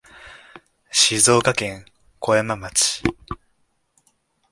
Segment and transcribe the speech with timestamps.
[0.91, 1.85] 静岡県
[2.17, 3.03] 小山町